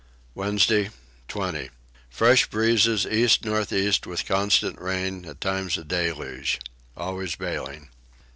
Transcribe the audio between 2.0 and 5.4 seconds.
Fresh breezes east north east with constant rain, at